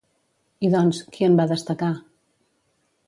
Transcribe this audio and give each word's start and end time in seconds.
I 0.67 0.71
doncs, 0.75 1.01
qui 1.17 1.27
en 1.27 1.37
va 1.41 1.47
destacar? 1.53 1.91